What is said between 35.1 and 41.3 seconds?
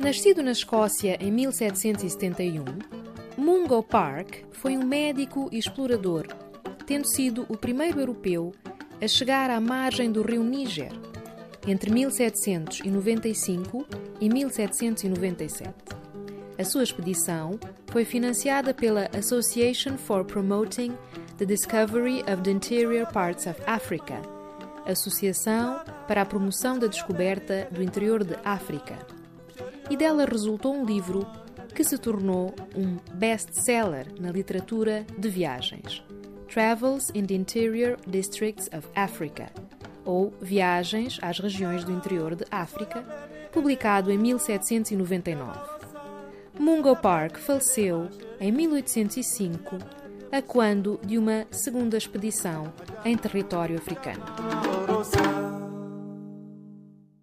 de viagens. Travels in the Interior Districts of Africa, ou Viagens